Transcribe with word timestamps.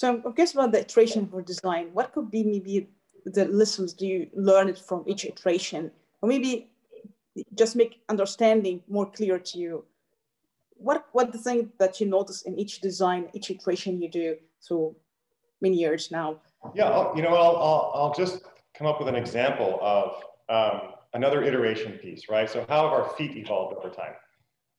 So 0.00 0.08
I'm 0.08 0.32
curious 0.32 0.54
about 0.54 0.72
the 0.72 0.80
iteration 0.80 1.26
for 1.26 1.42
design. 1.42 1.90
What 1.92 2.14
could 2.14 2.30
be 2.30 2.42
maybe 2.42 2.88
the 3.26 3.44
lessons 3.44 3.92
do 3.92 4.06
you 4.06 4.30
learn 4.32 4.70
it 4.70 4.78
from 4.78 5.04
each 5.06 5.26
iteration? 5.26 5.90
Or 6.22 6.26
maybe 6.26 6.70
just 7.54 7.76
make 7.76 8.00
understanding 8.08 8.82
more 8.88 9.04
clear 9.04 9.38
to 9.38 9.58
you. 9.58 9.84
What 10.70 11.04
what 11.12 11.32
the 11.32 11.38
thing 11.46 11.70
that 11.78 12.00
you 12.00 12.06
notice 12.06 12.40
in 12.48 12.58
each 12.58 12.80
design, 12.80 13.28
each 13.34 13.50
iteration 13.50 14.00
you 14.00 14.08
do 14.08 14.36
through 14.66 14.96
many 15.60 15.76
years 15.76 16.10
now? 16.10 16.40
Yeah, 16.74 16.88
I'll, 16.88 17.14
you 17.14 17.20
know, 17.20 17.34
I'll, 17.34 17.56
I'll, 17.68 17.92
I'll 17.94 18.14
just 18.14 18.40
come 18.72 18.86
up 18.86 19.00
with 19.00 19.08
an 19.08 19.16
example 19.16 19.78
of 19.82 20.06
um, 20.48 20.94
another 21.12 21.42
iteration 21.42 21.92
piece, 21.98 22.22
right? 22.30 22.48
So 22.48 22.64
how 22.70 22.84
have 22.84 22.92
our 22.98 23.08
feet 23.18 23.36
evolved 23.36 23.76
over 23.76 23.94
time? 23.94 24.14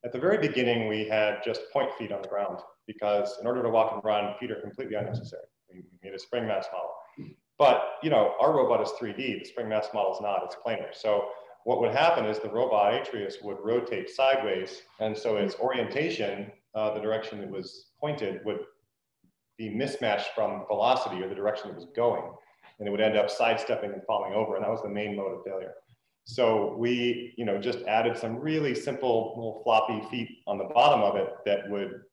At 0.03 0.11
the 0.11 0.19
very 0.19 0.37
beginning, 0.37 0.87
we 0.87 1.07
had 1.07 1.43
just 1.45 1.61
point 1.71 1.93
feet 1.93 2.11
on 2.11 2.21
the 2.21 2.27
ground 2.27 2.59
because 2.87 3.37
in 3.39 3.45
order 3.45 3.61
to 3.61 3.69
walk 3.69 3.93
and 3.93 4.03
run, 4.03 4.33
feet 4.39 4.51
are 4.51 4.59
completely 4.59 4.95
unnecessary. 4.95 5.43
We 5.71 5.83
made 6.03 6.13
a 6.13 6.19
spring 6.19 6.47
mass 6.47 6.65
model. 6.71 6.91
But, 7.59 7.97
you 8.01 8.09
know, 8.09 8.33
our 8.41 8.51
robot 8.51 8.81
is 8.81 8.89
3D, 8.99 9.39
the 9.39 9.45
spring 9.45 9.69
mass 9.69 9.89
model 9.93 10.15
is 10.15 10.21
not, 10.21 10.41
it's 10.43 10.55
planar. 10.65 10.95
So 10.95 11.25
what 11.65 11.79
would 11.79 11.91
happen 11.91 12.25
is 12.25 12.39
the 12.39 12.49
robot 12.49 12.93
ATRIAS 12.95 13.37
would 13.43 13.57
rotate 13.63 14.09
sideways. 14.09 14.81
And 14.99 15.15
so 15.15 15.37
its 15.37 15.55
orientation, 15.55 16.51
uh, 16.73 16.95
the 16.95 16.99
direction 16.99 17.39
it 17.39 17.49
was 17.49 17.91
pointed 17.99 18.43
would 18.45 18.61
be 19.57 19.69
mismatched 19.69 20.29
from 20.33 20.65
velocity 20.65 21.21
or 21.21 21.29
the 21.29 21.35
direction 21.35 21.69
it 21.69 21.75
was 21.75 21.85
going. 21.95 22.23
And 22.79 22.87
it 22.87 22.91
would 22.91 23.01
end 23.01 23.15
up 23.15 23.29
sidestepping 23.29 23.91
and 23.91 24.01
falling 24.07 24.33
over. 24.33 24.55
And 24.55 24.63
that 24.63 24.71
was 24.71 24.81
the 24.81 24.89
main 24.89 25.15
mode 25.15 25.37
of 25.37 25.43
failure. 25.45 25.73
So 26.31 26.77
we, 26.77 27.33
you 27.37 27.43
know, 27.43 27.59
just 27.59 27.79
added 27.89 28.17
some 28.17 28.37
really 28.37 28.73
simple 28.73 29.33
little 29.35 29.61
floppy 29.65 30.01
feet 30.09 30.29
on 30.47 30.57
the 30.57 30.63
bottom 30.63 31.01
of 31.01 31.17
it 31.17 31.27
that 31.45 31.69
would 31.69 32.03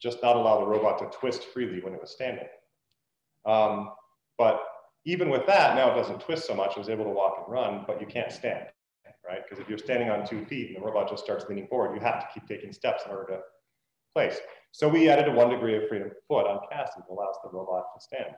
just 0.00 0.22
not 0.22 0.34
allow 0.34 0.60
the 0.60 0.66
robot 0.66 0.98
to 1.00 1.18
twist 1.18 1.44
freely 1.52 1.82
when 1.82 1.92
it 1.92 2.00
was 2.00 2.10
standing. 2.10 2.46
Um, 3.44 3.90
but 4.38 4.62
even 5.04 5.28
with 5.28 5.44
that, 5.46 5.76
now 5.76 5.92
it 5.92 5.94
doesn't 5.94 6.22
twist 6.22 6.46
so 6.46 6.54
much. 6.54 6.70
It 6.70 6.78
was 6.78 6.88
able 6.88 7.04
to 7.04 7.10
walk 7.10 7.34
and 7.36 7.52
run, 7.52 7.84
but 7.86 8.00
you 8.00 8.06
can't 8.06 8.32
stand, 8.32 8.64
right? 9.28 9.42
Because 9.46 9.62
if 9.62 9.68
you're 9.68 9.76
standing 9.76 10.08
on 10.08 10.26
two 10.26 10.46
feet 10.46 10.68
and 10.68 10.76
the 10.76 10.80
robot 10.80 11.10
just 11.10 11.22
starts 11.22 11.44
leaning 11.46 11.66
forward, 11.66 11.94
you 11.94 12.00
have 12.00 12.20
to 12.20 12.26
keep 12.32 12.48
taking 12.48 12.72
steps 12.72 13.02
in 13.04 13.10
order 13.10 13.34
to 13.34 13.40
place. 14.14 14.38
So 14.72 14.88
we 14.88 15.10
added 15.10 15.28
a 15.28 15.32
one 15.32 15.50
degree 15.50 15.76
of 15.76 15.86
freedom 15.86 16.10
foot 16.26 16.46
on 16.46 16.60
Cassie 16.72 16.92
that 16.96 17.12
allows 17.12 17.36
the 17.44 17.50
robot 17.50 17.84
to 17.94 18.00
stand. 18.02 18.36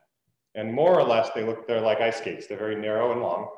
And 0.57 0.73
more 0.73 0.99
or 0.99 1.05
less, 1.05 1.31
they 1.33 1.45
look, 1.45 1.69
they're 1.69 1.81
like 1.81 2.01
ice 2.01 2.17
skates. 2.17 2.49
They're 2.49 2.59
very 2.59 2.75
narrow 2.75 3.13
and 3.13 3.21
long. 3.21 3.49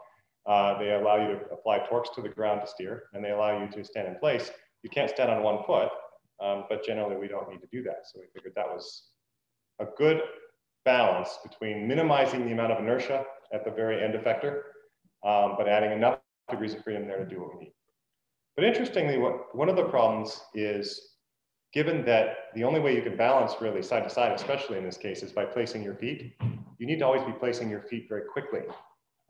Uh, 0.50 0.76
they 0.80 0.90
allow 0.90 1.14
you 1.14 1.38
to 1.38 1.44
apply 1.52 1.78
torques 1.88 2.10
to 2.10 2.20
the 2.20 2.28
ground 2.28 2.60
to 2.60 2.66
steer, 2.66 3.04
and 3.12 3.24
they 3.24 3.30
allow 3.30 3.62
you 3.62 3.70
to 3.70 3.84
stand 3.84 4.08
in 4.08 4.16
place. 4.16 4.50
You 4.82 4.90
can't 4.90 5.08
stand 5.08 5.30
on 5.30 5.44
one 5.44 5.62
foot, 5.64 5.90
um, 6.42 6.64
but 6.68 6.84
generally 6.84 7.16
we 7.16 7.28
don't 7.28 7.48
need 7.48 7.60
to 7.60 7.68
do 7.70 7.84
that. 7.84 7.98
So 8.04 8.18
we 8.18 8.26
figured 8.34 8.54
that 8.56 8.66
was 8.66 9.10
a 9.78 9.86
good 9.96 10.22
balance 10.84 11.38
between 11.48 11.86
minimizing 11.86 12.46
the 12.46 12.52
amount 12.52 12.72
of 12.72 12.80
inertia 12.80 13.24
at 13.54 13.64
the 13.64 13.70
very 13.70 14.02
end 14.02 14.14
effector, 14.14 14.62
um, 15.24 15.54
but 15.56 15.68
adding 15.68 15.92
enough 15.92 16.18
degrees 16.50 16.74
of 16.74 16.82
freedom 16.82 17.06
there 17.06 17.18
to 17.18 17.26
do 17.26 17.40
what 17.40 17.56
we 17.56 17.66
need. 17.66 17.74
But 18.56 18.64
interestingly, 18.64 19.18
what, 19.18 19.54
one 19.54 19.68
of 19.68 19.76
the 19.76 19.84
problems 19.84 20.40
is 20.54 21.00
given 21.72 22.04
that 22.06 22.50
the 22.56 22.64
only 22.64 22.80
way 22.80 22.96
you 22.96 23.02
can 23.02 23.16
balance 23.16 23.52
really 23.60 23.82
side 23.82 24.02
to 24.02 24.10
side, 24.10 24.32
especially 24.32 24.78
in 24.78 24.84
this 24.84 24.96
case, 24.96 25.22
is 25.22 25.30
by 25.30 25.44
placing 25.44 25.84
your 25.84 25.94
feet, 25.94 26.34
you 26.78 26.86
need 26.88 26.98
to 26.98 27.06
always 27.06 27.22
be 27.22 27.32
placing 27.38 27.70
your 27.70 27.82
feet 27.82 28.06
very 28.08 28.22
quickly. 28.32 28.62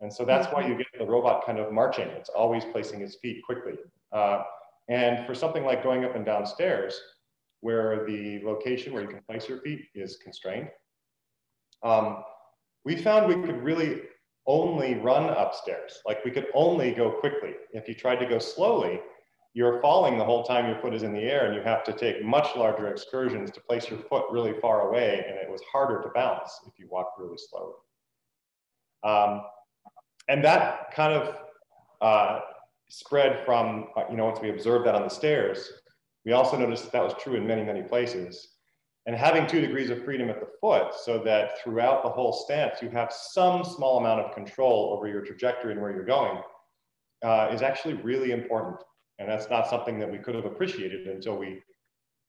And 0.01 0.11
so 0.11 0.25
that's 0.25 0.51
why 0.51 0.67
you 0.67 0.75
get 0.75 0.87
robot 1.11 1.45
kind 1.45 1.59
of 1.59 1.71
marching. 1.71 2.07
It's 2.07 2.29
always 2.29 2.63
placing 2.65 3.01
its 3.01 3.15
feet 3.15 3.43
quickly. 3.45 3.73
Uh, 4.11 4.43
and 4.89 5.25
for 5.25 5.35
something 5.35 5.63
like 5.63 5.83
going 5.83 6.05
up 6.05 6.15
and 6.15 6.25
down 6.25 6.45
stairs, 6.45 6.99
where 7.61 8.05
the 8.05 8.41
location 8.43 8.93
where 8.93 9.03
you 9.03 9.07
can 9.07 9.21
place 9.29 9.47
your 9.47 9.61
feet 9.61 9.85
is 9.93 10.17
constrained, 10.17 10.69
um, 11.83 12.23
we 12.85 12.95
found 12.95 13.27
we 13.27 13.45
could 13.45 13.61
really 13.63 14.01
only 14.47 14.95
run 14.95 15.29
upstairs. 15.29 15.99
Like 16.05 16.25
we 16.25 16.31
could 16.31 16.47
only 16.53 16.91
go 16.91 17.11
quickly. 17.11 17.53
If 17.73 17.87
you 17.87 17.93
tried 17.93 18.17
to 18.17 18.25
go 18.25 18.39
slowly, 18.39 18.99
you're 19.53 19.81
falling 19.81 20.17
the 20.17 20.23
whole 20.23 20.43
time 20.43 20.67
your 20.67 20.79
foot 20.79 20.93
is 20.93 21.03
in 21.03 21.13
the 21.13 21.19
air 21.19 21.45
and 21.45 21.55
you 21.55 21.61
have 21.61 21.83
to 21.83 21.93
take 21.93 22.23
much 22.23 22.55
larger 22.55 22.87
excursions 22.87 23.51
to 23.51 23.61
place 23.61 23.89
your 23.89 23.99
foot 23.99 24.25
really 24.31 24.53
far 24.61 24.89
away 24.89 25.25
and 25.27 25.37
it 25.37 25.49
was 25.49 25.61
harder 25.71 26.01
to 26.01 26.09
balance 26.09 26.51
if 26.65 26.73
you 26.79 26.87
walked 26.89 27.19
really 27.19 27.37
slowly. 27.37 27.73
Um, 29.03 29.41
and 30.31 30.41
that 30.45 30.93
kind 30.93 31.13
of 31.13 31.35
uh, 31.99 32.39
spread 32.89 33.45
from, 33.45 33.87
uh, 33.97 34.03
you 34.09 34.15
know, 34.15 34.25
once 34.25 34.39
we 34.39 34.49
observed 34.49 34.87
that 34.87 34.95
on 34.95 35.03
the 35.03 35.09
stairs, 35.09 35.69
we 36.23 36.31
also 36.31 36.57
noticed 36.57 36.83
that 36.83 36.93
that 36.93 37.03
was 37.03 37.13
true 37.21 37.35
in 37.35 37.45
many, 37.45 37.63
many 37.63 37.81
places. 37.81 38.47
And 39.05 39.13
having 39.13 39.45
two 39.45 39.59
degrees 39.59 39.89
of 39.89 40.05
freedom 40.05 40.29
at 40.29 40.39
the 40.39 40.47
foot 40.61 40.93
so 40.93 41.21
that 41.25 41.61
throughout 41.61 42.01
the 42.03 42.09
whole 42.09 42.31
stance, 42.31 42.81
you 42.81 42.89
have 42.91 43.11
some 43.11 43.65
small 43.65 43.97
amount 43.97 44.21
of 44.21 44.33
control 44.33 44.95
over 44.95 45.05
your 45.05 45.21
trajectory 45.21 45.73
and 45.73 45.81
where 45.81 45.91
you're 45.91 46.05
going 46.05 46.41
uh, 47.25 47.49
is 47.51 47.61
actually 47.61 47.95
really 47.95 48.31
important. 48.31 48.77
And 49.19 49.29
that's 49.29 49.49
not 49.49 49.67
something 49.67 49.99
that 49.99 50.09
we 50.09 50.17
could 50.17 50.35
have 50.35 50.45
appreciated 50.45 51.07
until 51.07 51.35
we, 51.35 51.61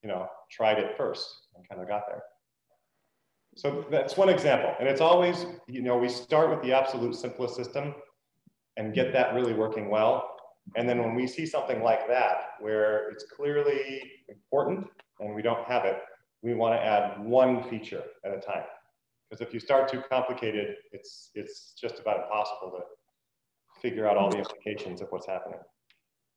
you 0.02 0.08
know, 0.08 0.26
tried 0.50 0.78
it 0.78 0.96
first 0.96 1.24
and 1.54 1.68
kind 1.68 1.80
of 1.80 1.86
got 1.86 2.02
there. 2.08 2.22
So 3.54 3.84
that's 3.90 4.16
one 4.16 4.28
example. 4.28 4.74
And 4.80 4.88
it's 4.88 5.00
always, 5.00 5.46
you 5.66 5.82
know, 5.82 5.96
we 5.96 6.08
start 6.08 6.50
with 6.50 6.62
the 6.62 6.72
absolute 6.72 7.14
simplest 7.14 7.54
system 7.54 7.94
and 8.76 8.94
get 8.94 9.12
that 9.12 9.34
really 9.34 9.52
working 9.52 9.90
well. 9.90 10.36
And 10.76 10.88
then 10.88 10.98
when 11.00 11.14
we 11.14 11.26
see 11.26 11.44
something 11.44 11.82
like 11.82 12.08
that, 12.08 12.52
where 12.60 13.10
it's 13.10 13.24
clearly 13.24 14.00
important 14.28 14.86
and 15.20 15.34
we 15.34 15.42
don't 15.42 15.64
have 15.66 15.84
it, 15.84 15.98
we 16.42 16.54
want 16.54 16.74
to 16.74 16.84
add 16.84 17.22
one 17.22 17.62
feature 17.68 18.02
at 18.24 18.32
a 18.32 18.40
time. 18.40 18.64
Because 19.28 19.46
if 19.46 19.52
you 19.52 19.60
start 19.60 19.90
too 19.90 20.02
complicated, 20.10 20.76
it's, 20.92 21.30
it's 21.34 21.74
just 21.80 21.98
about 21.98 22.24
impossible 22.24 22.72
to 22.78 23.80
figure 23.80 24.08
out 24.08 24.16
all 24.16 24.30
the 24.30 24.38
implications 24.38 25.00
of 25.00 25.08
what's 25.10 25.26
happening. 25.26 25.58